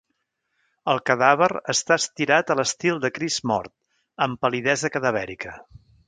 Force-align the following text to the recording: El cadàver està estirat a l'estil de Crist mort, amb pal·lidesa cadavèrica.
El 0.91 0.99
cadàver 1.09 1.49
està 1.73 1.97
estirat 2.03 2.53
a 2.53 2.57
l'estil 2.59 2.97
de 3.03 3.11
Crist 3.17 3.45
mort, 3.51 3.73
amb 4.27 4.41
pal·lidesa 4.47 4.91
cadavèrica. 4.97 5.55